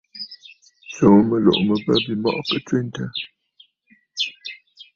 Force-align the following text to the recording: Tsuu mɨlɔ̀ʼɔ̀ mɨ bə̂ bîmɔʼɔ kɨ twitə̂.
Tsuu 0.91 1.17
mɨlɔ̀ʼɔ̀ 1.27 1.63
mɨ 1.67 1.75
bə̂ 1.83 1.95
bîmɔʼɔ 2.03 2.41
kɨ 2.49 2.57
twitə̂. 2.65 3.07